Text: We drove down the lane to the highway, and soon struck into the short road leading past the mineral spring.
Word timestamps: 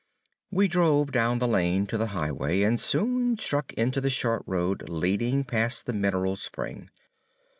We 0.49 0.67
drove 0.67 1.11
down 1.11 1.37
the 1.37 1.47
lane 1.47 1.85
to 1.85 1.95
the 1.95 2.07
highway, 2.07 2.63
and 2.63 2.79
soon 2.79 3.37
struck 3.37 3.71
into 3.73 4.01
the 4.01 4.09
short 4.09 4.41
road 4.47 4.89
leading 4.89 5.43
past 5.43 5.85
the 5.85 5.93
mineral 5.93 6.35
spring. 6.37 6.89